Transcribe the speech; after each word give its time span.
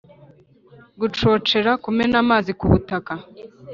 gucocera 0.99 1.71
kumena 1.83 2.15
amazi 2.23 2.51
ku 2.59 2.65
butaka 2.71 3.13